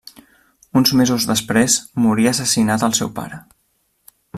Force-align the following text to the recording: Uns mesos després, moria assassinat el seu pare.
Uns 0.81 0.93
mesos 1.01 1.27
després, 1.33 1.77
moria 2.07 2.35
assassinat 2.37 2.87
el 2.91 2.97
seu 3.03 3.17
pare. 3.21 3.41